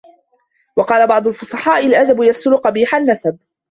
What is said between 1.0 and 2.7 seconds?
بَعْضُ الْفُصَحَاءِ الْأَدَبُ يَسْتُرُ